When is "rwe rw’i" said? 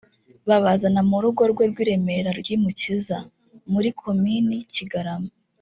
1.51-1.85